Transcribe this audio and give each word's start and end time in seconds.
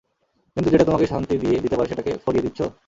কিন্তু 0.57 0.69
যেটা 0.69 0.85
তোমাকে 0.87 1.05
শান্তি 1.11 1.33
দিতে 1.63 1.75
পারে 1.77 1.89
সেটাকে 1.91 2.11
ফরিয়ে 2.23 2.45
দিচ্ছ। 2.45 2.59